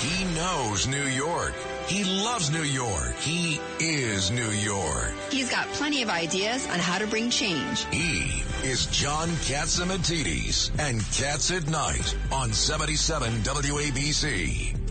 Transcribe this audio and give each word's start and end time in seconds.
He 0.00 0.24
knows 0.36 0.86
New 0.86 1.06
York. 1.06 1.54
He 1.88 2.04
loves 2.04 2.50
New 2.50 2.62
York. 2.62 3.16
He 3.16 3.58
is 3.80 4.30
New 4.30 4.50
York. 4.50 5.12
He's 5.28 5.50
got 5.50 5.66
plenty 5.72 6.02
of 6.02 6.08
ideas 6.08 6.68
on 6.68 6.78
how 6.78 6.98
to 6.98 7.06
bring 7.08 7.30
change. 7.30 7.84
He 7.86 8.44
is 8.62 8.86
John 8.86 9.28
Catsimatidis 9.48 10.70
and 10.78 11.00
Cats 11.12 11.50
at 11.50 11.66
Night 11.66 12.16
on 12.30 12.52
77 12.52 13.42
WABC. 13.42 14.87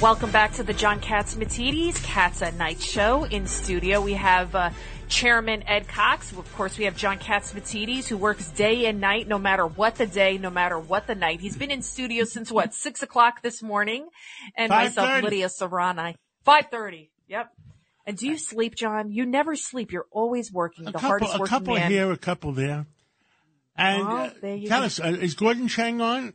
Welcome 0.00 0.32
back 0.32 0.52
to 0.54 0.62
the 0.62 0.74
John 0.74 1.00
Catsimatidis 1.00 2.02
Cats 2.02 2.42
at 2.42 2.56
Night 2.56 2.80
show. 2.80 3.24
In 3.24 3.46
studio, 3.46 4.00
we 4.00 4.14
have 4.14 4.54
uh, 4.54 4.70
Chairman 5.08 5.62
Ed 5.66 5.88
Cox. 5.88 6.30
Of 6.32 6.52
course, 6.56 6.76
we 6.76 6.84
have 6.84 6.96
John 6.96 7.18
Catsimatidis, 7.18 8.08
who 8.08 8.18
works 8.18 8.50
day 8.50 8.86
and 8.86 9.00
night, 9.00 9.28
no 9.28 9.38
matter 9.38 9.66
what 9.66 9.94
the 9.94 10.06
day, 10.06 10.36
no 10.36 10.50
matter 10.50 10.78
what 10.78 11.06
the 11.06 11.14
night. 11.14 11.40
He's 11.40 11.56
been 11.56 11.70
in 11.70 11.80
studio 11.80 12.24
since 12.24 12.50
what 12.52 12.74
six 12.74 13.02
o'clock 13.02 13.40
this 13.40 13.62
morning, 13.62 14.08
and 14.56 14.68
myself, 14.68 15.22
Lydia 15.22 15.46
Serrani, 15.46 16.16
five 16.42 16.66
thirty. 16.70 17.10
Yep. 17.28 17.50
And 18.04 18.18
do 18.18 18.26
you 18.26 18.36
sleep, 18.36 18.74
John? 18.74 19.10
You 19.10 19.24
never 19.24 19.56
sleep. 19.56 19.90
You're 19.90 20.06
always 20.10 20.52
working. 20.52 20.86
A 20.86 20.92
the 20.92 20.98
couple, 20.98 21.08
hardest 21.08 21.34
a 21.36 21.44
couple 21.46 21.74
man. 21.76 21.90
here, 21.90 22.10
a 22.10 22.18
couple 22.18 22.52
there. 22.52 22.86
And 23.76 24.06
uh, 24.06 24.30
there 24.42 24.56
you 24.56 24.68
tell 24.68 24.80
go. 24.80 24.86
us, 24.86 25.00
uh, 25.00 25.16
is 25.20 25.34
Gordon 25.34 25.68
Chang 25.68 26.00
on? 26.00 26.34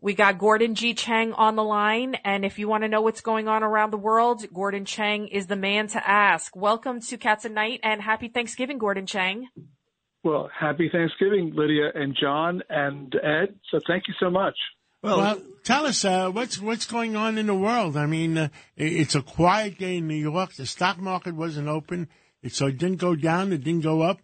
We 0.00 0.14
got 0.14 0.38
Gordon 0.38 0.76
G. 0.76 0.94
Chang 0.94 1.32
on 1.32 1.56
the 1.56 1.64
line, 1.64 2.14
and 2.24 2.44
if 2.44 2.60
you 2.60 2.68
want 2.68 2.84
to 2.84 2.88
know 2.88 3.00
what's 3.00 3.20
going 3.20 3.48
on 3.48 3.64
around 3.64 3.90
the 3.90 3.98
world, 3.98 4.44
Gordon 4.54 4.84
Chang 4.84 5.26
is 5.26 5.48
the 5.48 5.56
man 5.56 5.88
to 5.88 6.08
ask. 6.08 6.54
Welcome 6.54 7.00
to 7.00 7.16
Cats 7.16 7.44
at 7.44 7.50
Night, 7.50 7.80
and 7.82 8.00
happy 8.00 8.28
Thanksgiving, 8.28 8.78
Gordon 8.78 9.06
Chang. 9.06 9.48
Well, 10.22 10.50
happy 10.56 10.88
Thanksgiving, 10.88 11.52
Lydia 11.52 11.90
and 11.96 12.16
John 12.20 12.62
and 12.68 13.12
Ed. 13.16 13.56
So 13.72 13.80
thank 13.88 14.04
you 14.06 14.14
so 14.20 14.30
much. 14.30 14.54
Well, 15.02 15.40
tell 15.64 15.84
us 15.84 16.04
uh, 16.04 16.30
what's 16.30 16.60
what's 16.60 16.86
going 16.86 17.16
on 17.16 17.36
in 17.36 17.46
the 17.46 17.54
world. 17.56 17.96
I 17.96 18.06
mean, 18.06 18.38
uh, 18.38 18.48
it's 18.76 19.16
a 19.16 19.22
quiet 19.22 19.78
day 19.78 19.96
in 19.96 20.06
New 20.06 20.14
York. 20.14 20.52
The 20.52 20.66
stock 20.66 20.98
market 20.98 21.34
wasn't 21.34 21.66
open, 21.66 22.06
so 22.46 22.68
it 22.68 22.78
didn't 22.78 22.98
go 22.98 23.16
down. 23.16 23.52
It 23.52 23.64
didn't 23.64 23.82
go 23.82 24.02
up. 24.02 24.20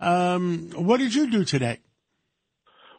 Um, 0.00 0.70
what 0.74 0.98
did 0.98 1.14
you 1.14 1.30
do 1.30 1.44
today? 1.46 1.80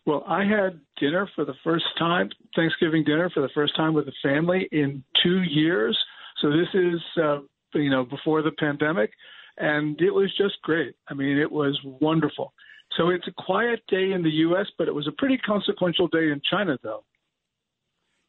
Well, 0.05 0.23
I 0.27 0.45
had 0.45 0.79
dinner 0.99 1.27
for 1.35 1.45
the 1.45 1.55
first 1.63 1.85
time, 1.97 2.29
Thanksgiving 2.55 3.03
dinner 3.03 3.31
for 3.31 3.41
the 3.41 3.49
first 3.55 3.75
time 3.75 3.93
with 3.93 4.05
the 4.05 4.13
family 4.21 4.69
in 4.71 5.03
two 5.23 5.41
years. 5.41 5.97
So 6.41 6.51
this 6.51 6.67
is, 6.73 7.01
uh, 7.21 7.39
you 7.73 7.89
know, 7.89 8.05
before 8.05 8.41
the 8.43 8.51
pandemic, 8.51 9.11
and 9.57 9.99
it 9.99 10.11
was 10.11 10.31
just 10.37 10.61
great. 10.61 10.95
I 11.07 11.15
mean, 11.15 11.39
it 11.39 11.51
was 11.51 11.79
wonderful. 11.83 12.53
So 12.97 13.09
it's 13.09 13.27
a 13.27 13.31
quiet 13.31 13.81
day 13.87 14.11
in 14.11 14.21
the 14.21 14.29
U.S., 14.29 14.67
but 14.77 14.87
it 14.87 14.93
was 14.93 15.07
a 15.07 15.11
pretty 15.11 15.39
consequential 15.39 16.07
day 16.07 16.29
in 16.31 16.39
China, 16.49 16.77
though. 16.83 17.03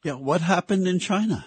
Yeah, 0.02 0.14
what 0.14 0.40
happened 0.40 0.88
in 0.88 0.98
China? 0.98 1.46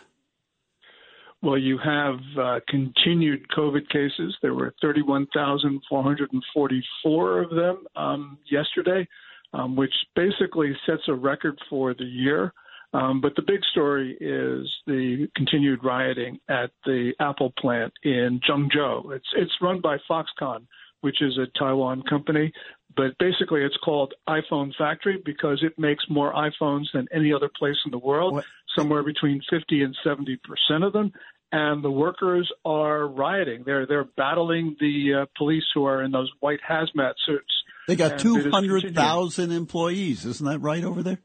Well, 1.41 1.58
you 1.58 1.77
have 1.77 2.19
uh, 2.38 2.59
continued 2.67 3.47
COVID 3.49 3.89
cases. 3.89 4.38
There 4.41 4.53
were 4.53 4.75
31,444 4.81 7.42
of 7.42 7.49
them 7.49 7.87
um, 7.95 8.37
yesterday, 8.52 9.08
um, 9.54 9.76
which 9.76 9.93
basically 10.15 10.76
sets 10.86 11.04
a 11.08 11.14
record 11.14 11.58
for 11.70 11.93
the 11.93 12.05
year. 12.05 12.54
Um, 12.92 13.21
but 13.21 13.36
the 13.36 13.43
big 13.43 13.60
story 13.71 14.17
is 14.20 14.67
the 14.87 15.27
continued 15.36 15.83
rioting 15.83 16.39
at 16.49 16.71
the 16.86 17.14
Apple 17.20 17.54
plant 17.59 17.93
in 18.04 18.39
Zhengzhou. 18.49 19.15
It's 19.15 19.27
it's 19.36 19.52
run 19.61 19.80
by 19.80 19.98
Foxconn, 20.09 20.65
which 21.02 21.21
is 21.21 21.38
a 21.38 21.45
Taiwan 21.58 22.02
company, 22.09 22.52
but 22.95 23.15
basically 23.20 23.64
it's 23.64 23.77
called 23.86 24.15
iPhone 24.27 24.73
Factory 24.76 25.21
because 25.23 25.61
it 25.64 25.77
makes 25.77 26.04
more 26.09 26.33
iPhones 26.33 26.86
than 26.93 27.08
any 27.14 27.32
other 27.32 27.49
place 27.59 27.77
in 27.86 27.92
the 27.92 27.99
world, 27.99 28.33
What? 28.33 28.45
somewhere 28.76 29.04
between 29.04 29.39
50 29.52 29.83
and 29.83 29.95
70 30.04 30.38
percent 30.43 30.83
of 30.83 30.92
them. 30.93 31.11
And 31.52 31.83
the 31.83 31.92
workers 31.92 32.52
are 32.65 33.08
rioting. 33.08 33.64
They're 33.65 33.86
they're 33.86 34.04
battling 34.17 34.76
the 34.80 35.21
uh, 35.21 35.26
police 35.38 35.64
who 35.76 35.86
are 35.86 36.02
in 36.04 36.11
those 36.11 36.32
white 36.39 36.59
hazmat 36.67 37.14
suits. 37.26 37.58
They 37.89 37.95
got 37.95 38.20
two 38.20 38.52
hundred 38.52 38.94
thousand 38.94 39.52
employees, 39.52 40.23
isn't 40.23 40.45
that 40.45 40.60
right 40.60 40.83
over 40.83 41.02
there 41.02 41.20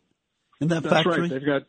in 0.62 0.68
that 0.68 0.82
That's 0.82 0.94
factory? 0.94 1.20
right. 1.20 1.30
They've 1.30 1.44
got 1.44 1.62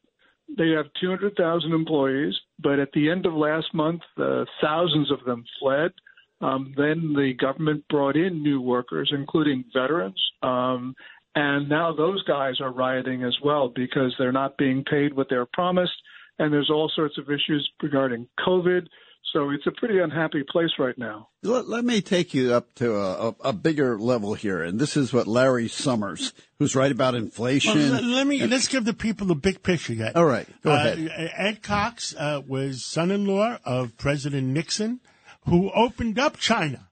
they 0.57 0.69
have 0.69 0.85
200,000 1.01 1.73
employees, 1.73 2.33
but 2.61 2.79
at 2.79 2.91
the 2.93 3.09
end 3.09 3.25
of 3.25 3.33
last 3.33 3.73
month, 3.73 4.01
uh, 4.17 4.45
thousands 4.61 5.11
of 5.11 5.23
them 5.25 5.43
fled. 5.59 5.91
Um, 6.39 6.73
then 6.77 7.13
the 7.13 7.33
government 7.37 7.83
brought 7.89 8.15
in 8.15 8.41
new 8.43 8.61
workers, 8.61 9.11
including 9.13 9.65
veterans, 9.73 10.21
um, 10.43 10.95
and 11.33 11.67
now 11.67 11.93
those 11.93 12.23
guys 12.23 12.61
are 12.61 12.71
rioting 12.71 13.23
as 13.23 13.35
well 13.43 13.67
because 13.67 14.15
they're 14.17 14.31
not 14.31 14.57
being 14.57 14.85
paid 14.89 15.13
what 15.13 15.27
they're 15.29 15.47
promised, 15.51 15.95
and 16.39 16.53
there's 16.53 16.69
all 16.69 16.89
sorts 16.95 17.17
of 17.17 17.29
issues 17.29 17.69
regarding 17.83 18.27
COVID. 18.47 18.87
So 19.33 19.49
it's 19.49 19.67
a 19.67 19.71
pretty 19.71 19.99
unhappy 19.99 20.43
place 20.49 20.71
right 20.79 20.97
now. 20.97 21.27
Let, 21.43 21.67
let 21.67 21.83
me 21.83 22.01
take 22.01 22.33
you 22.33 22.53
up 22.53 22.73
to 22.75 22.95
a, 22.95 23.29
a, 23.29 23.35
a 23.45 23.53
bigger 23.53 23.99
level 23.99 24.33
here, 24.33 24.63
and 24.63 24.79
this 24.79 24.95
is 24.95 25.11
what 25.11 25.27
Larry 25.27 25.67
Summers, 25.67 26.31
who's 26.57 26.75
right 26.75 26.91
about 26.91 27.15
inflation. 27.15 27.77
Well, 27.77 27.91
let, 27.93 28.03
let 28.03 28.27
me 28.27 28.45
let's 28.47 28.69
give 28.69 28.85
the 28.85 28.93
people 28.93 29.27
the 29.27 29.35
big 29.35 29.61
picture 29.61 29.93
yet. 29.93 30.15
All 30.15 30.25
right, 30.25 30.47
go 30.63 30.71
Uh, 30.71 30.75
ahead. 30.75 31.31
Ed 31.35 31.63
Cox 31.63 32.15
uh, 32.17 32.41
was 32.47 32.85
son-in-law 32.85 33.59
of 33.65 33.97
President 33.97 34.47
Nixon, 34.47 35.01
who 35.47 35.69
opened 35.71 36.17
up 36.17 36.37
China. 36.37 36.89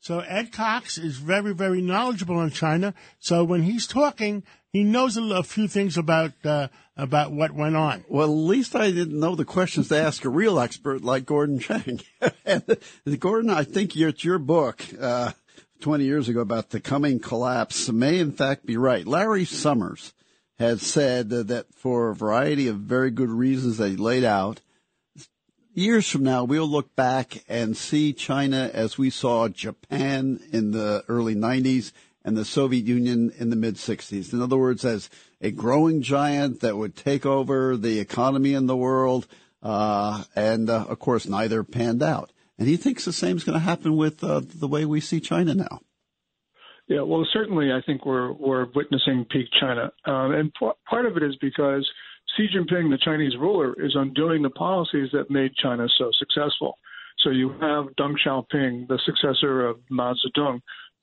So 0.00 0.20
Ed 0.20 0.52
Cox 0.52 0.98
is 0.98 1.16
very, 1.16 1.54
very 1.54 1.80
knowledgeable 1.80 2.36
on 2.36 2.50
China. 2.50 2.92
So 3.18 3.42
when 3.42 3.62
he's 3.62 3.86
talking, 3.86 4.42
he 4.70 4.84
knows 4.84 5.16
a, 5.16 5.42
few 5.42 5.66
things 5.66 5.96
about 5.96 6.32
uh, 6.44 6.68
about 6.96 7.32
what 7.32 7.52
went 7.52 7.76
on. 7.76 8.04
Well, 8.08 8.28
at 8.28 8.34
least 8.34 8.76
I 8.76 8.90
didn't 8.90 9.18
know 9.18 9.34
the 9.34 9.44
questions 9.44 9.88
to 9.88 9.98
ask 9.98 10.24
a 10.24 10.28
real 10.28 10.60
expert 10.60 11.02
like 11.02 11.26
Gordon 11.26 11.58
Chang. 11.58 12.00
and, 12.44 12.78
Gordon, 13.18 13.50
I 13.50 13.64
think 13.64 13.96
your, 13.96 14.12
your 14.18 14.38
book, 14.38 14.84
uh, 15.00 15.32
20 15.80 16.04
years 16.04 16.28
ago 16.28 16.40
about 16.40 16.70
the 16.70 16.80
coming 16.80 17.18
collapse 17.18 17.90
may 17.90 18.18
in 18.18 18.32
fact 18.32 18.64
be 18.64 18.76
right. 18.76 19.06
Larry 19.06 19.44
Summers 19.44 20.14
has 20.58 20.82
said 20.82 21.30
that 21.30 21.66
for 21.74 22.10
a 22.10 22.14
variety 22.14 22.68
of 22.68 22.76
very 22.76 23.10
good 23.10 23.28
reasons 23.28 23.76
that 23.78 23.90
he 23.90 23.96
laid 23.96 24.24
out, 24.24 24.60
years 25.74 26.08
from 26.08 26.22
now, 26.22 26.44
we'll 26.44 26.66
look 26.66 26.94
back 26.94 27.44
and 27.48 27.76
see 27.76 28.12
China 28.12 28.70
as 28.72 28.96
we 28.96 29.10
saw 29.10 29.48
Japan 29.48 30.40
in 30.52 30.70
the 30.70 31.04
early 31.08 31.34
90s 31.34 31.92
and 32.24 32.36
the 32.36 32.44
Soviet 32.44 32.86
Union 32.86 33.32
in 33.38 33.50
the 33.50 33.56
mid 33.56 33.74
60s. 33.74 34.32
In 34.32 34.40
other 34.40 34.56
words, 34.56 34.84
as 34.84 35.10
a 35.40 35.50
growing 35.50 36.02
giant 36.02 36.60
that 36.60 36.76
would 36.76 36.96
take 36.96 37.26
over 37.26 37.76
the 37.76 37.98
economy 38.00 38.54
in 38.54 38.66
the 38.66 38.76
world. 38.76 39.26
Uh, 39.62 40.24
and 40.36 40.68
uh, 40.68 40.84
of 40.88 40.98
course, 40.98 41.26
neither 41.26 41.64
panned 41.64 42.02
out. 42.02 42.30
And 42.58 42.68
he 42.68 42.76
thinks 42.76 43.04
the 43.04 43.12
same 43.12 43.36
is 43.36 43.44
going 43.44 43.58
to 43.58 43.64
happen 43.64 43.96
with 43.96 44.22
uh, 44.22 44.42
the 44.44 44.68
way 44.68 44.84
we 44.84 45.00
see 45.00 45.20
China 45.20 45.54
now. 45.54 45.80
Yeah, 46.86 47.00
well, 47.00 47.26
certainly, 47.32 47.72
I 47.72 47.80
think 47.86 48.04
we're 48.04 48.32
we're 48.32 48.66
witnessing 48.74 49.24
peak 49.30 49.46
China, 49.58 49.90
um, 50.04 50.32
and 50.32 50.52
p- 50.52 50.70
part 50.88 51.06
of 51.06 51.16
it 51.16 51.22
is 51.22 51.34
because 51.40 51.88
Xi 52.36 52.46
Jinping, 52.54 52.90
the 52.90 52.98
Chinese 53.02 53.32
ruler, 53.40 53.74
is 53.82 53.92
undoing 53.94 54.42
the 54.42 54.50
policies 54.50 55.08
that 55.12 55.30
made 55.30 55.54
China 55.56 55.86
so 55.96 56.10
successful. 56.18 56.76
So 57.20 57.30
you 57.30 57.50
have 57.52 57.86
Deng 57.98 58.16
Xiaoping, 58.24 58.88
the 58.88 58.98
successor 59.06 59.66
of 59.66 59.78
Mao 59.88 60.12
Zedong. 60.12 60.60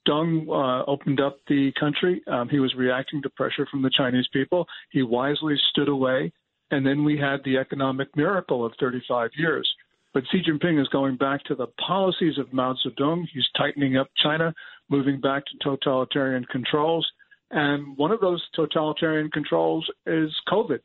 Deng 0.08 0.48
uh, 0.48 0.84
opened 0.90 1.20
up 1.20 1.38
the 1.48 1.72
country. 1.80 2.22
Um, 2.28 2.50
he 2.50 2.60
was 2.60 2.74
reacting 2.76 3.22
to 3.22 3.30
pressure 3.30 3.68
from 3.70 3.82
the 3.82 3.92
Chinese 3.96 4.28
people. 4.34 4.68
He 4.92 5.04
wisely 5.04 5.56
stood 5.70 5.90
away, 5.90 6.32
and 6.72 6.86
then 6.86 7.04
we 7.04 7.18
had 7.18 7.44
the 7.44 7.58
economic 7.58 8.16
miracle 8.16 8.66
of 8.66 8.74
35 8.80 9.32
years. 9.38 9.70
But 10.14 10.24
Xi 10.32 10.42
Jinping 10.44 10.82
is 10.82 10.88
going 10.90 11.18
back 11.18 11.44
to 11.46 11.56
the 11.56 11.68
policies 11.86 12.38
of 12.38 12.52
Mao 12.52 12.76
Zedong. 12.86 13.28
He's 13.34 13.48
tightening 13.56 13.98
up 13.98 14.08
China, 14.22 14.54
moving 14.90 15.22
back 15.22 15.44
to 15.46 15.58
totalitarian 15.64 16.46
controls. 16.46 17.08
And 17.52 17.98
one 17.98 18.12
of 18.12 18.20
those 18.20 18.44
totalitarian 18.56 19.30
controls 19.32 19.90
is 20.06 20.30
COVID. 20.50 20.80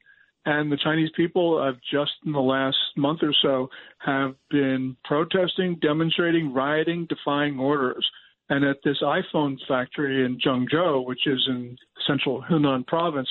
And 0.44 0.70
the 0.70 0.76
Chinese 0.76 1.10
people 1.16 1.62
have 1.64 1.76
just 1.90 2.12
in 2.24 2.30
the 2.30 2.40
last 2.40 2.76
month 2.96 3.20
or 3.22 3.34
so 3.42 3.68
have 3.98 4.36
been 4.48 4.96
protesting, 5.04 5.76
demonstrating, 5.82 6.52
rioting, 6.52 7.06
defying 7.08 7.58
orders. 7.58 8.06
And 8.48 8.64
at 8.64 8.76
this 8.84 8.98
iPhone 9.02 9.56
factory 9.66 10.24
in 10.24 10.38
Zhengzhou, 10.38 11.04
which 11.04 11.26
is 11.26 11.44
in 11.48 11.76
central 12.06 12.42
Hunan 12.42 12.86
province, 12.86 13.28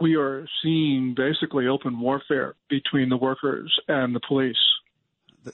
we 0.00 0.16
are 0.16 0.46
seeing 0.62 1.14
basically 1.16 1.66
open 1.66 1.98
warfare 1.98 2.54
between 2.68 3.08
the 3.08 3.16
workers 3.16 3.74
and 3.88 4.14
the 4.14 4.20
police. 4.20 4.56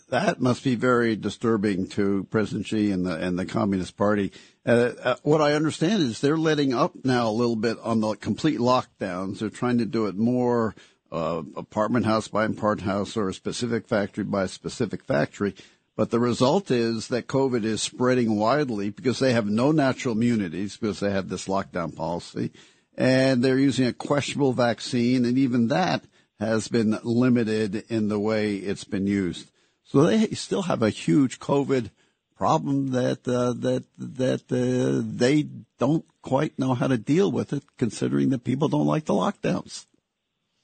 That 0.09 0.41
must 0.41 0.65
be 0.65 0.75
very 0.75 1.17
disturbing 1.17 1.87
to 1.89 2.27
President 2.31 2.67
Xi 2.67 2.91
and 2.91 3.05
the 3.05 3.15
and 3.15 3.39
the 3.39 3.45
Communist 3.45 3.97
Party. 3.97 4.33
Uh, 4.65 4.93
uh, 5.03 5.17
what 5.23 5.43
I 5.43 5.53
understand 5.53 6.03
is 6.03 6.21
they're 6.21 6.39
letting 6.39 6.73
up 6.73 6.93
now 7.05 7.29
a 7.29 7.31
little 7.31 7.57
bit 7.57 7.77
on 7.83 8.01
the 8.01 8.15
complete 8.15 8.59
lockdowns. 8.59 9.39
They're 9.39 9.51
trying 9.51 9.79
to 9.79 9.87
do 9.87 10.07
it 10.07 10.17
more 10.17 10.75
uh, 11.11 11.43
apartment 11.57 12.07
house 12.07 12.27
by 12.27 12.47
apartment 12.47 12.89
house 12.89 13.19
or 13.19 13.29
a 13.29 13.35
specific 13.35 13.87
factory 13.87 14.25
by 14.25 14.45
a 14.45 14.49
specific 14.49 15.05
factory. 15.05 15.55
But 15.97 16.11
the 16.11 16.21
result 16.21 16.71
is 16.71 17.09
that 17.09 17.27
COVID 17.27 17.65
is 17.65 17.83
spreading 17.83 18.37
widely 18.37 18.91
because 18.91 19.19
they 19.19 19.33
have 19.35 19.47
no 19.47 19.73
natural 19.73 20.15
immunities 20.15 20.77
because 20.77 21.01
they 21.01 21.11
have 21.11 21.29
this 21.29 21.47
lockdown 21.47 21.95
policy 21.95 22.51
and 22.97 23.43
they're 23.43 23.59
using 23.59 23.87
a 23.87 23.93
questionable 23.93 24.53
vaccine 24.53 25.25
and 25.25 25.37
even 25.37 25.69
that 25.69 26.05
has 26.41 26.69
been 26.69 26.99
limited 27.05 27.85
in 27.89 28.09
the 28.09 28.19
way 28.19 28.57
it's 28.57 28.85
been 28.85 29.07
used. 29.07 29.51
So 29.85 30.05
they 30.05 30.29
still 30.29 30.63
have 30.63 30.83
a 30.83 30.91
huge 30.91 31.39
COVID 31.39 31.91
problem 32.37 32.91
that 32.93 33.29
uh, 33.29 33.53
that 33.61 33.85
that 33.99 34.43
uh, 34.51 35.03
they 35.05 35.47
don't 35.79 36.05
quite 36.23 36.59
know 36.59 36.75
how 36.75 36.89
to 36.89 36.99
deal 36.99 37.31
with 37.31 37.53
it, 37.53 37.63
considering 37.79 38.31
that 38.31 38.45
people 38.45 38.69
don't 38.69 38.87
like 38.87 39.05
the 39.05 39.13
lockdowns. 39.13 39.87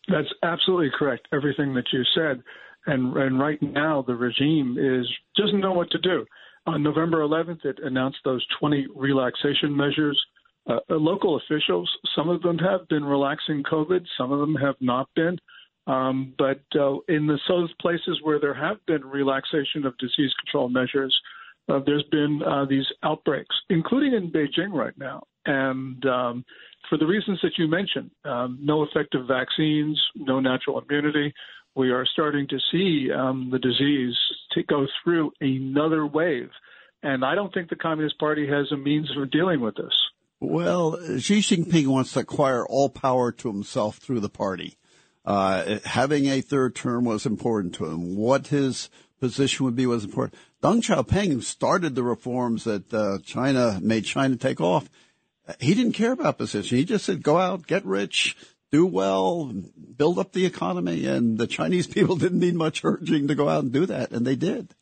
That's 0.08 0.32
absolutely 0.42 0.90
correct. 0.98 1.28
Everything 1.32 1.74
that 1.74 1.84
you 1.92 2.02
said, 2.14 2.42
and 2.86 3.16
and 3.16 3.38
right 3.38 3.60
now 3.62 4.02
the 4.06 4.14
regime 4.14 4.76
is 4.78 5.06
doesn't 5.36 5.60
know 5.60 5.72
what 5.72 5.90
to 5.90 5.98
do. 5.98 6.24
On 6.66 6.82
November 6.82 7.18
11th, 7.18 7.64
it 7.64 7.78
announced 7.82 8.18
those 8.24 8.44
20 8.60 8.88
relaxation 8.94 9.74
measures. 9.74 10.20
Uh, 10.68 10.80
local 10.90 11.36
officials, 11.38 11.90
some 12.14 12.28
of 12.28 12.42
them 12.42 12.58
have 12.58 12.86
been 12.88 13.04
relaxing 13.04 13.62
COVID, 13.62 14.04
some 14.18 14.32
of 14.32 14.40
them 14.40 14.54
have 14.56 14.74
not 14.80 15.08
been. 15.16 15.38
Um, 15.86 16.34
but 16.36 16.60
uh, 16.78 16.98
in 17.08 17.26
the 17.26 17.38
those 17.48 17.72
places 17.80 18.20
where 18.22 18.38
there 18.38 18.52
have 18.52 18.84
been 18.86 19.02
relaxation 19.02 19.86
of 19.86 19.96
disease 19.96 20.32
control 20.44 20.68
measures, 20.68 21.18
uh, 21.70 21.80
there's 21.86 22.04
been 22.10 22.42
uh, 22.46 22.66
these 22.66 22.84
outbreaks, 23.02 23.56
including 23.70 24.12
in 24.12 24.30
Beijing 24.30 24.72
right 24.72 24.96
now. 24.98 25.22
And 25.46 26.04
um, 26.04 26.44
for 26.90 26.98
the 26.98 27.06
reasons 27.06 27.38
that 27.42 27.52
you 27.56 27.66
mentioned, 27.66 28.10
um, 28.24 28.58
no 28.60 28.82
effective 28.82 29.26
vaccines, 29.26 29.98
no 30.14 30.40
natural 30.40 30.80
immunity, 30.80 31.32
we 31.78 31.90
are 31.90 32.04
starting 32.04 32.48
to 32.48 32.58
see 32.72 33.10
um, 33.12 33.50
the 33.52 33.58
disease 33.58 34.16
to 34.50 34.64
go 34.64 34.86
through 35.02 35.32
another 35.40 36.04
wave. 36.04 36.50
And 37.04 37.24
I 37.24 37.36
don't 37.36 37.54
think 37.54 37.70
the 37.70 37.76
Communist 37.76 38.18
Party 38.18 38.48
has 38.48 38.72
a 38.72 38.76
means 38.76 39.08
of 39.16 39.30
dealing 39.30 39.60
with 39.60 39.76
this. 39.76 39.94
Well, 40.40 40.98
Xi 41.18 41.38
Jinping 41.38 41.86
wants 41.86 42.12
to 42.12 42.20
acquire 42.20 42.66
all 42.66 42.88
power 42.88 43.30
to 43.30 43.48
himself 43.48 43.98
through 43.98 44.20
the 44.20 44.28
party. 44.28 44.76
Uh, 45.24 45.78
having 45.84 46.26
a 46.26 46.40
third 46.40 46.74
term 46.74 47.04
was 47.04 47.24
important 47.24 47.74
to 47.74 47.86
him. 47.86 48.16
What 48.16 48.48
his 48.48 48.90
position 49.20 49.64
would 49.64 49.76
be 49.76 49.86
was 49.86 50.04
important. 50.04 50.40
Deng 50.62 50.80
Xiaoping, 50.80 51.44
started 51.44 51.94
the 51.94 52.02
reforms 52.02 52.64
that 52.64 52.92
uh, 52.92 53.18
China 53.24 53.78
made 53.80 54.04
China 54.04 54.36
take 54.36 54.60
off, 54.60 54.90
he 55.60 55.74
didn't 55.74 55.92
care 55.92 56.12
about 56.12 56.38
position. 56.38 56.76
He 56.76 56.84
just 56.84 57.04
said, 57.06 57.22
"Go 57.22 57.38
out, 57.38 57.66
get 57.66 57.84
rich, 57.84 58.36
do 58.70 58.86
well, 58.86 59.52
build 59.96 60.18
up 60.18 60.32
the 60.32 60.46
economy." 60.46 61.06
And 61.06 61.38
the 61.38 61.46
Chinese 61.46 61.86
people 61.96 62.16
didn't 62.16 62.40
need 62.40 62.54
much 62.54 62.84
urging 62.84 63.28
to 63.28 63.34
go 63.34 63.48
out 63.48 63.62
and 63.62 63.72
do 63.72 63.86
that, 63.86 64.10
and 64.10 64.26
they 64.26 64.36
did. 64.36 64.74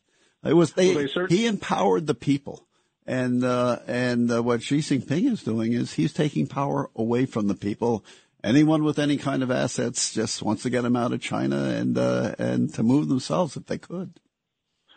It 0.43 0.53
was 0.53 0.73
they. 0.73 0.95
Well, 0.95 1.07
they 1.29 1.35
he 1.35 1.45
empowered 1.45 2.07
the 2.07 2.15
people. 2.15 2.63
And 3.09 3.41
uh, 3.41 3.79
and 3.87 4.29
uh, 4.29 4.43
what 4.43 4.61
Xi 4.61 4.79
Jinping 4.79 5.31
is 5.31 5.41
doing 5.41 5.71
is 5.71 5.93
he's 5.93 6.11
taking 6.11 6.45
power 6.45 6.89
away 6.93 7.25
from 7.25 7.47
the 7.47 7.55
people 7.55 8.03
anyone 8.43 8.83
with 8.83 8.99
any 8.99 9.17
kind 9.17 9.43
of 9.43 9.51
assets 9.51 10.13
just 10.13 10.41
wants 10.41 10.63
to 10.63 10.69
get 10.69 10.83
them 10.83 10.95
out 10.95 11.13
of 11.13 11.21
China 11.21 11.65
and 11.65 11.97
uh, 11.97 12.35
and 12.39 12.73
to 12.73 12.83
move 12.83 13.07
themselves 13.07 13.57
if 13.57 13.65
they 13.65 13.77
could. 13.77 14.19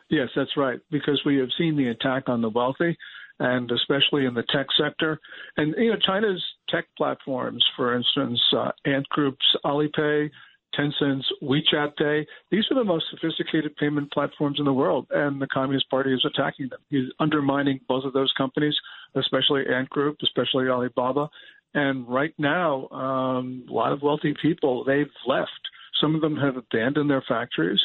Yes, 0.08 0.28
that's 0.34 0.56
right. 0.56 0.80
Because 0.90 1.20
we 1.24 1.36
have 1.36 1.50
seen 1.56 1.76
the 1.76 1.88
attack 1.88 2.28
on 2.28 2.40
the 2.40 2.48
wealthy, 2.48 2.96
and 3.38 3.70
especially 3.70 4.26
in 4.26 4.34
the 4.34 4.44
tech 4.52 4.66
sector. 4.80 5.20
And 5.56 5.74
you 5.76 5.90
know, 5.90 5.98
China's 6.04 6.44
tech 6.70 6.86
platforms, 6.96 7.64
for 7.76 7.94
instance, 7.94 8.40
uh, 8.56 8.70
Ant 8.84 9.08
Group's 9.08 9.56
Alipay, 9.64 10.30
Tencent's 10.78 11.26
WeChat 11.42 11.96
Pay. 11.96 12.26
These 12.50 12.64
are 12.70 12.76
the 12.76 12.84
most 12.84 13.06
sophisticated 13.10 13.76
payment 13.76 14.12
platforms 14.12 14.58
in 14.58 14.64
the 14.64 14.72
world, 14.72 15.06
and 15.10 15.40
the 15.40 15.48
Communist 15.48 15.90
Party 15.90 16.14
is 16.14 16.24
attacking 16.24 16.68
them. 16.68 16.78
He's 16.88 17.10
undermining 17.18 17.80
both 17.88 18.04
of 18.04 18.12
those 18.12 18.32
companies, 18.38 18.74
especially 19.16 19.64
Ant 19.68 19.90
Group, 19.90 20.18
especially 20.22 20.68
Alibaba, 20.68 21.28
and 21.74 22.08
right 22.08 22.34
now, 22.38 22.88
um, 22.88 23.64
a 23.68 23.72
lot 23.72 23.92
of 23.92 24.02
wealthy 24.02 24.34
people, 24.40 24.84
they've 24.84 25.10
left. 25.26 25.50
Some 26.00 26.14
of 26.14 26.20
them 26.20 26.36
have 26.36 26.56
abandoned 26.56 27.10
their 27.10 27.22
factories, 27.28 27.80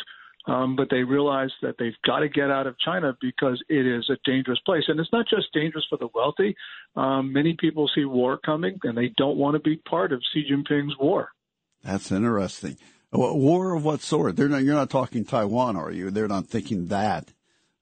um, 0.48 0.76
but 0.76 0.90
they 0.90 1.04
realize 1.04 1.52
that 1.62 1.76
they've 1.80 1.94
got 2.06 2.20
to 2.20 2.30
get 2.30 2.52
out 2.52 2.68
of 2.68 2.78
China 2.80 3.18
because 3.22 3.64
it 3.68 3.86
is 3.86 4.10
a 4.10 4.18
dangerous 4.24 4.60
place. 4.66 4.84
And 4.88 5.00
it's 5.00 5.12
not 5.12 5.26
just 5.28 5.54
dangerous 5.54 5.86
for 5.90 5.98
the 5.98 6.10
wealthy. 6.14 6.56
Um, 6.96 7.34
many 7.34 7.56
people 7.60 7.90
see 7.94 8.06
war 8.06 8.38
coming 8.38 8.80
and 8.84 8.98
they 8.98 9.12
don't 9.18 9.38
want 9.38 9.56
to 9.56 9.60
be 9.60 9.78
part 9.78 10.12
of 10.12 10.22
Xi 10.34 10.46
Jinping's 10.50 10.98
war. 11.00 11.30
That's 11.84 12.12
interesting. 12.12 12.78
War 13.12 13.76
of 13.76 13.86
what 13.86 14.02
sort? 14.02 14.36
They're 14.36 14.50
not, 14.50 14.64
you're 14.64 14.76
not 14.76 14.90
talking 14.90 15.26
Taiwan, 15.26 15.78
are 15.78 15.92
you? 15.92 16.12
They're 16.12 16.28
not 16.28 16.48
thinking 16.48 16.88
that. 16.88 17.32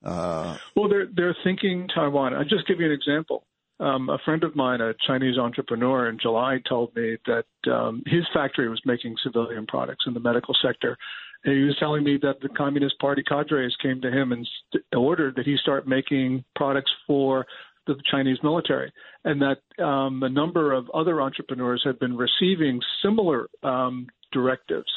Uh, 0.04 0.58
well, 0.76 0.90
they're 0.90 1.08
they're 1.16 1.36
thinking 1.44 1.88
Taiwan. 1.88 2.34
I'll 2.34 2.44
just 2.44 2.68
give 2.68 2.80
you 2.80 2.86
an 2.86 2.92
example. 2.92 3.46
Um, 3.80 4.10
a 4.10 4.18
friend 4.24 4.44
of 4.44 4.56
mine, 4.56 4.82
a 4.82 4.94
Chinese 5.08 5.38
entrepreneur 5.38 6.10
in 6.10 6.20
July, 6.20 6.60
told 6.68 6.96
me 6.96 7.18
that 7.26 7.72
um, 7.72 8.04
his 8.06 8.24
factory 8.34 8.70
was 8.70 8.82
making 8.86 9.16
civilian 9.24 9.66
products 9.66 10.06
in 10.06 10.14
the 10.14 10.20
medical 10.20 10.56
sector. 10.62 10.98
He 11.44 11.64
was 11.64 11.76
telling 11.78 12.04
me 12.04 12.18
that 12.22 12.40
the 12.42 12.50
Communist 12.50 12.98
Party 13.00 13.22
cadres 13.24 13.76
came 13.82 14.00
to 14.02 14.12
him 14.12 14.32
and 14.32 14.48
st- 14.70 14.86
ordered 14.96 15.36
that 15.36 15.46
he 15.46 15.58
start 15.58 15.88
making 15.88 16.44
products 16.56 16.92
for 17.06 17.46
the 17.86 17.96
Chinese 18.10 18.38
military, 18.44 18.92
and 19.26 19.42
that 19.42 19.84
um, 19.84 20.24
a 20.24 20.30
number 20.30 20.72
of 20.72 20.90
other 20.92 21.22
entrepreneurs 21.22 21.82
had 21.86 22.00
been 22.00 22.16
receiving 22.16 22.80
similar 23.02 23.50
um, 23.62 24.08
directives 24.32 24.90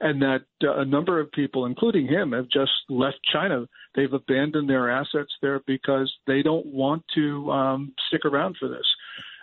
and 0.00 0.20
that 0.22 0.42
uh, 0.62 0.80
a 0.80 0.84
number 0.84 1.20
of 1.20 1.30
people, 1.32 1.66
including 1.66 2.06
him, 2.06 2.32
have 2.32 2.48
just 2.48 2.72
left 2.88 3.18
China. 3.32 3.66
They've 3.94 4.12
abandoned 4.12 4.68
their 4.68 4.90
assets 4.90 5.32
there 5.40 5.60
because 5.66 6.12
they 6.26 6.42
don't 6.42 6.66
want 6.66 7.02
to 7.14 7.50
um, 7.50 7.94
stick 8.08 8.24
around 8.24 8.56
for 8.58 8.68
this. 8.68 8.86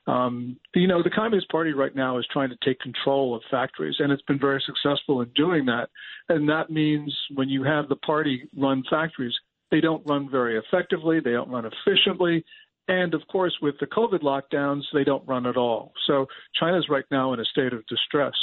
Um, 0.07 0.57
you 0.73 0.87
know, 0.87 1.03
the 1.03 1.11
Communist 1.11 1.49
Party 1.49 1.73
right 1.73 1.95
now 1.95 2.17
is 2.17 2.25
trying 2.31 2.49
to 2.49 2.57
take 2.65 2.79
control 2.79 3.35
of 3.35 3.43
factories, 3.51 3.95
and 3.99 4.11
it's 4.11 4.23
been 4.23 4.39
very 4.39 4.61
successful 4.65 5.21
in 5.21 5.29
doing 5.35 5.65
that. 5.65 5.89
And 6.27 6.49
that 6.49 6.69
means 6.69 7.15
when 7.35 7.49
you 7.49 7.63
have 7.63 7.87
the 7.87 7.97
party 7.97 8.49
run 8.57 8.83
factories, 8.89 9.33
they 9.69 9.79
don't 9.79 10.05
run 10.07 10.29
very 10.29 10.57
effectively, 10.57 11.19
they 11.23 11.31
don't 11.31 11.49
run 11.49 11.65
efficiently, 11.65 12.43
and 12.87 13.13
of 13.13 13.21
course, 13.31 13.55
with 13.61 13.75
the 13.79 13.85
COVID 13.85 14.21
lockdowns, 14.21 14.81
they 14.93 15.03
don't 15.03 15.25
run 15.27 15.45
at 15.45 15.55
all. 15.55 15.93
So 16.07 16.25
China's 16.59 16.87
right 16.89 17.05
now 17.11 17.33
in 17.33 17.39
a 17.39 17.45
state 17.45 17.73
of 17.73 17.85
distress. 17.87 18.33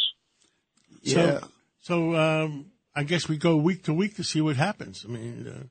Yeah. 1.03 1.41
So, 1.41 1.49
so 1.81 2.17
um, 2.17 2.67
I 2.95 3.03
guess 3.03 3.29
we 3.29 3.37
go 3.37 3.57
week 3.57 3.85
to 3.85 3.93
week 3.93 4.17
to 4.17 4.25
see 4.25 4.41
what 4.41 4.57
happens. 4.57 5.05
I 5.07 5.13
mean. 5.13 5.47
Uh... 5.49 5.67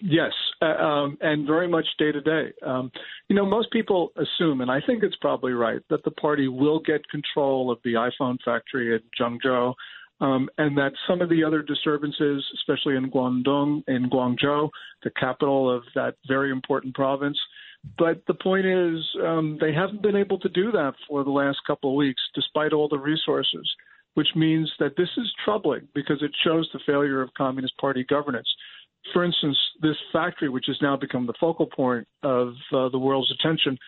Yes, 0.00 0.32
uh, 0.60 0.64
um, 0.64 1.18
and 1.20 1.46
very 1.46 1.68
much 1.68 1.86
day 1.98 2.10
to 2.10 2.20
day. 2.20 2.52
Um, 2.66 2.90
you 3.28 3.36
know, 3.36 3.46
most 3.46 3.70
people 3.70 4.12
assume, 4.16 4.60
and 4.60 4.70
I 4.70 4.80
think 4.84 5.04
it's 5.04 5.16
probably 5.20 5.52
right, 5.52 5.80
that 5.88 6.02
the 6.04 6.10
party 6.10 6.48
will 6.48 6.80
get 6.80 7.08
control 7.08 7.70
of 7.70 7.78
the 7.84 7.94
iPhone 7.94 8.38
factory 8.44 8.94
at 8.94 9.02
Zhengzhou, 9.18 9.72
um, 10.20 10.48
and 10.58 10.76
that 10.78 10.92
some 11.08 11.20
of 11.20 11.28
the 11.28 11.44
other 11.44 11.62
disturbances, 11.62 12.44
especially 12.54 12.96
in 12.96 13.10
Guangdong, 13.10 13.84
in 13.86 14.10
Guangzhou, 14.10 14.68
the 15.04 15.10
capital 15.10 15.74
of 15.74 15.84
that 15.94 16.16
very 16.26 16.50
important 16.50 16.94
province. 16.94 17.38
But 17.96 18.22
the 18.26 18.34
point 18.34 18.66
is, 18.66 18.98
um, 19.24 19.58
they 19.60 19.72
haven't 19.72 20.02
been 20.02 20.16
able 20.16 20.40
to 20.40 20.48
do 20.48 20.72
that 20.72 20.94
for 21.06 21.22
the 21.22 21.30
last 21.30 21.58
couple 21.66 21.90
of 21.90 21.96
weeks, 21.96 22.22
despite 22.34 22.72
all 22.72 22.88
the 22.88 22.98
resources 22.98 23.68
which 24.14 24.28
means 24.36 24.72
that 24.78 24.96
this 24.96 25.08
is 25.16 25.32
troubling 25.44 25.86
because 25.94 26.22
it 26.22 26.30
shows 26.44 26.68
the 26.72 26.80
failure 26.86 27.20
of 27.20 27.34
Communist 27.34 27.76
Party 27.78 28.04
governance. 28.08 28.48
For 29.12 29.24
instance, 29.24 29.56
this 29.80 29.96
factory, 30.12 30.48
which 30.48 30.64
has 30.68 30.76
now 30.80 30.96
become 30.96 31.26
the 31.26 31.34
focal 31.38 31.66
point 31.66 32.06
of 32.22 32.54
uh, 32.72 32.88
the 32.88 32.98
world's 32.98 33.32
attention, 33.32 33.78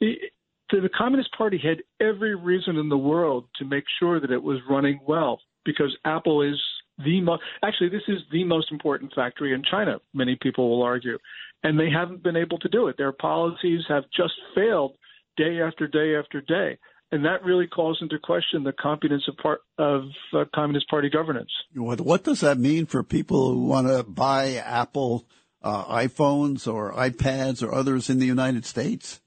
it, 0.00 0.32
the 0.70 0.88
Communist 0.96 1.30
Party 1.36 1.58
had 1.58 1.78
every 2.00 2.34
reason 2.34 2.76
in 2.76 2.88
the 2.88 2.96
world 2.96 3.46
to 3.56 3.64
make 3.64 3.84
sure 3.98 4.20
that 4.20 4.30
it 4.30 4.42
was 4.42 4.58
running 4.68 5.00
well 5.06 5.40
because 5.64 5.96
Apple 6.04 6.42
is 6.42 6.60
the 7.04 7.20
most, 7.20 7.42
actually, 7.64 7.88
this 7.88 8.02
is 8.08 8.18
the 8.30 8.44
most 8.44 8.70
important 8.70 9.12
factory 9.14 9.52
in 9.54 9.62
China, 9.68 9.98
many 10.14 10.36
people 10.40 10.70
will 10.70 10.82
argue. 10.82 11.18
And 11.62 11.78
they 11.78 11.90
haven't 11.90 12.22
been 12.22 12.36
able 12.36 12.58
to 12.58 12.68
do 12.68 12.88
it. 12.88 12.96
Their 12.96 13.12
policies 13.12 13.82
have 13.88 14.04
just 14.14 14.34
failed 14.54 14.92
day 15.36 15.60
after 15.60 15.86
day 15.86 16.14
after 16.16 16.40
day 16.40 16.78
and 17.12 17.24
that 17.24 17.44
really 17.44 17.66
calls 17.66 17.98
into 18.00 18.18
question 18.18 18.62
the 18.62 18.72
competence 18.72 19.24
of, 19.28 19.36
part, 19.36 19.60
of 19.78 20.04
uh, 20.32 20.44
Communist 20.54 20.88
Party 20.88 21.10
governance. 21.10 21.50
What, 21.74 22.00
what, 22.00 22.24
does 22.24 22.40
that 22.40 22.58
mean 22.58 22.86
for 22.86 23.02
people 23.02 23.52
who 23.52 23.66
want 23.66 23.88
to 23.88 24.04
buy 24.04 24.54
Apple 24.54 25.26
uh, 25.62 25.84
iPhones 25.84 26.72
or 26.72 26.92
iPads 26.92 27.66
or 27.66 27.74
others 27.74 28.10
in 28.10 28.18
the 28.18 28.26
United 28.26 28.64
States? 28.64 29.20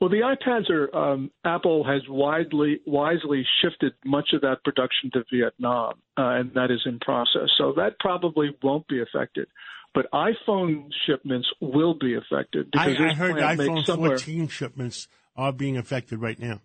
Well, 0.00 0.10
the 0.10 0.36
iPads 0.36 0.68
are 0.68 0.94
um, 0.96 1.30
Apple 1.44 1.84
has 1.84 2.02
widely 2.08 2.80
wisely 2.84 3.46
shifted 3.62 3.92
much 4.04 4.30
of 4.32 4.40
that 4.40 4.64
production 4.64 5.12
to 5.12 5.22
Vietnam, 5.32 5.94
uh, 6.18 6.40
and 6.40 6.52
that 6.54 6.72
is 6.72 6.80
in 6.86 6.98
process. 6.98 7.48
So 7.56 7.72
that 7.76 8.00
probably 8.00 8.50
won't 8.64 8.88
be 8.88 9.00
affected. 9.00 9.46
But 9.94 10.10
iPhone 10.10 10.88
shipments 11.06 11.46
will 11.60 11.94
be 11.94 12.16
affected 12.16 12.72
because 12.72 12.96
I, 12.98 13.10
I 13.10 13.14
heard 13.14 13.36
iPhone 13.36 13.86
14 13.86 14.48
shipments 14.48 15.06
are 15.36 15.52
being 15.52 15.76
affected 15.76 16.20
right 16.20 16.38
now. 16.38 16.62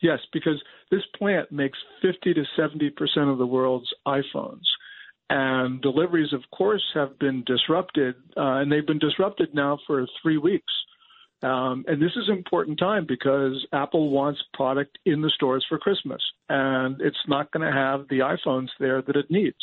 Yes, 0.00 0.20
because 0.32 0.62
this 0.90 1.02
plant 1.16 1.50
makes 1.50 1.78
50 2.02 2.34
to 2.34 2.44
70 2.56 2.90
percent 2.90 3.28
of 3.28 3.38
the 3.38 3.46
world's 3.46 3.92
iPhones. 4.06 4.64
And 5.30 5.82
deliveries, 5.82 6.32
of 6.32 6.40
course, 6.56 6.84
have 6.94 7.18
been 7.18 7.44
disrupted, 7.44 8.14
uh, 8.36 8.60
and 8.60 8.72
they've 8.72 8.86
been 8.86 8.98
disrupted 8.98 9.54
now 9.54 9.78
for 9.86 10.06
three 10.22 10.38
weeks. 10.38 10.72
Um, 11.42 11.84
and 11.86 12.02
this 12.02 12.12
is 12.16 12.28
an 12.28 12.36
important 12.36 12.78
time 12.78 13.04
because 13.06 13.64
Apple 13.72 14.10
wants 14.10 14.40
product 14.54 14.98
in 15.04 15.20
the 15.20 15.30
stores 15.30 15.64
for 15.68 15.78
Christmas, 15.78 16.22
and 16.48 17.00
it's 17.00 17.16
not 17.28 17.52
going 17.52 17.66
to 17.66 17.72
have 17.72 18.08
the 18.08 18.20
iPhones 18.20 18.68
there 18.80 19.02
that 19.02 19.16
it 19.16 19.30
needs. 19.30 19.56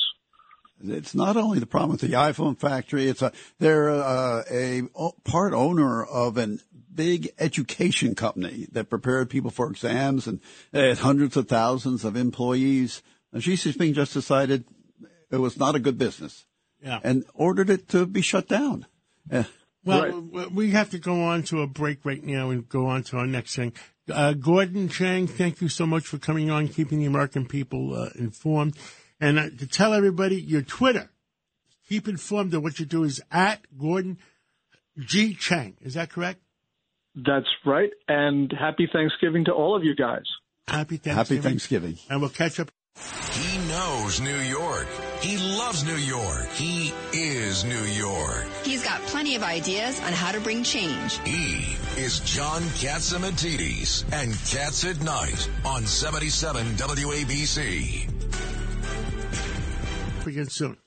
It's 0.84 1.15
not 1.15 1.38
only 1.38 1.60
the 1.60 1.65
problem 1.65 1.91
with 1.91 2.01
the 2.01 2.10
iPhone 2.17 2.58
factory. 2.60 3.08
It's 3.08 3.22
a 3.22 3.32
they're 3.60 3.89
uh, 3.89 4.44
a 4.51 4.84
part 5.24 5.53
owner 5.53 6.03
of 6.03 6.38
a 6.38 6.58
big 6.94 7.29
education 7.39 8.15
company 8.15 8.67
that 8.72 8.89
prepared 8.89 9.29
people 9.29 9.51
for 9.51 9.70
exams 9.70 10.27
and 10.27 10.39
had 10.74 10.98
hundreds 11.00 11.38
of 11.38 11.48
thousands 11.48 12.03
of 12.05 12.15
employees. 12.15 13.01
And 13.34 13.44
Xi 13.44 13.53
Jinping 13.53 13.94
just 13.96 14.13
decided 14.13 14.65
it 15.32 15.38
was 15.38 15.58
not 15.58 15.75
a 15.75 15.79
good 15.79 15.98
business 15.98 16.46
Yeah. 16.84 17.00
and 17.03 17.25
ordered 17.34 17.70
it 17.70 17.89
to 17.89 18.05
be 18.05 18.22
shut 18.22 18.48
down. 18.48 18.86
Uh, 19.32 19.44
Well, 19.84 20.22
Right. 20.22 20.51
we 20.51 20.72
have 20.72 20.89
to 20.91 21.00
go 21.00 21.22
on 21.24 21.44
to 21.44 21.62
a 21.62 21.67
break 21.67 22.05
right 22.05 22.24
now 22.24 22.50
and 22.50 22.67
go 22.67 22.88
on 22.88 23.03
to 23.03 23.17
our 23.17 23.27
next 23.27 23.55
thing. 23.55 23.72
Uh, 24.12 24.34
Gordon 24.34 24.89
Chang, 24.89 25.27
thank 25.27 25.62
you 25.62 25.70
so 25.70 25.86
much 25.86 26.08
for 26.08 26.17
coming 26.17 26.50
on, 26.50 26.67
keeping 26.70 27.00
the 27.00 27.05
American 27.05 27.46
people 27.46 27.94
uh, 27.94 28.10
informed. 28.15 28.75
And 29.25 29.39
uh, 29.39 29.50
to 29.58 29.65
tell 29.65 29.96
everybody, 29.96 30.39
your 30.39 30.62
Twitter, 30.62 31.10
keep 31.89 32.08
informed 32.08 32.53
of 32.53 32.62
what 32.62 32.79
you 32.79 32.86
do 32.86 33.03
is 33.03 33.20
at 33.32 33.60
Gordon 33.75 34.20
G. 35.00 35.34
Chang. 35.34 35.75
Is 35.82 35.96
that 35.96 36.12
correct? 36.12 36.41
That's 37.15 37.48
right. 37.65 37.89
And 38.08 38.53
happy 38.53 38.88
Thanksgiving 38.91 39.46
to 39.46 39.51
all 39.51 39.75
of 39.75 39.84
you 39.84 39.96
guys. 39.96 40.25
Happy 40.67 40.98
Thanksgiving. 40.98 41.15
happy 41.15 41.38
Thanksgiving. 41.39 41.98
And 42.08 42.22
we'll 42.22 42.29
catch 42.29 42.60
up. 42.60 42.70
He 43.32 43.58
knows 43.67 44.22
New 44.22 44.38
York. 44.38 44.88
He 45.22 45.38
loves 45.58 45.84
New 45.84 45.96
York. 45.96 46.48
He 46.53 46.94
is 47.12 47.65
New 47.65 47.84
York. 47.84 48.46
He's 48.63 48.84
got 48.84 49.01
plenty 49.08 49.36
of 49.36 49.41
ideas 49.41 50.00
on 50.01 50.13
how 50.13 50.32
to 50.32 50.39
bring 50.39 50.63
change. 50.63 51.20
He 51.25 51.77
is 51.98 52.20
John 52.20 52.62
Catsimatidis 52.62 54.05
and 54.13 54.32
Cats 54.48 54.86
at 54.86 55.01
Night 55.01 55.50
on 55.65 55.86
77 55.86 56.75
WABC. 56.75 58.14
Again 60.35 60.49
soon. 60.49 60.84